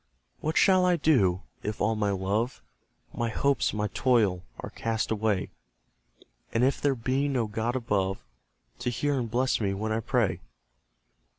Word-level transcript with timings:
What 0.39 0.57
shall 0.57 0.83
I 0.83 0.95
do, 0.95 1.43
if 1.61 1.79
all 1.79 1.93
my 1.95 2.09
love, 2.09 2.63
My 3.13 3.29
hopes, 3.29 3.71
my 3.71 3.87
toil, 3.93 4.41
are 4.59 4.71
cast 4.71 5.11
away, 5.11 5.51
And 6.51 6.63
if 6.63 6.81
there 6.81 6.95
be 6.95 7.27
no 7.27 7.45
God 7.45 7.75
above, 7.75 8.25
To 8.79 8.89
hear 8.89 9.19
and 9.19 9.29
bless 9.29 9.61
me 9.61 9.75
when 9.75 9.91
I 9.91 9.99
pray? 9.99 10.39